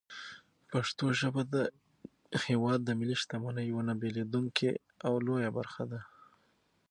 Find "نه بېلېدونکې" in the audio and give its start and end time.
3.89-4.71